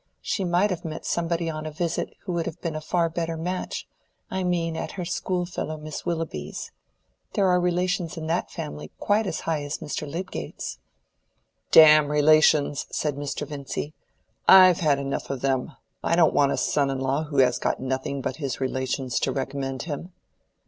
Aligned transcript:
She 0.23 0.43
might 0.43 0.71
have 0.71 0.83
met 0.83 1.05
somebody 1.05 1.47
on 1.47 1.67
a 1.67 1.71
visit 1.71 2.15
who 2.23 2.31
would 2.31 2.47
have 2.47 2.59
been 2.59 2.75
a 2.75 2.81
far 2.81 3.07
better 3.07 3.37
match; 3.37 3.87
I 4.31 4.43
mean 4.43 4.75
at 4.75 4.93
her 4.93 5.05
schoolfellow 5.05 5.77
Miss 5.77 6.07
Willoughby's. 6.07 6.71
There 7.33 7.47
are 7.47 7.59
relations 7.59 8.17
in 8.17 8.25
that 8.25 8.49
family 8.49 8.89
quite 8.97 9.27
as 9.27 9.41
high 9.41 9.61
as 9.63 9.77
Mr. 9.77 10.09
Lydgate's." 10.09 10.79
"Damn 11.69 12.09
relations!" 12.11 12.87
said 12.91 13.15
Mr. 13.15 13.45
Vincy; 13.47 13.93
"I've 14.47 14.79
had 14.79 14.97
enough 14.97 15.29
of 15.29 15.41
them. 15.41 15.73
I 16.03 16.15
don't 16.15 16.33
want 16.33 16.51
a 16.51 16.57
son 16.57 16.89
in 16.89 16.97
law 16.99 17.25
who 17.25 17.37
has 17.37 17.59
got 17.59 17.79
nothing 17.79 18.21
but 18.23 18.37
his 18.37 18.59
relations 18.59 19.19
to 19.19 19.31
recommend 19.31 19.83
him." 19.83 20.13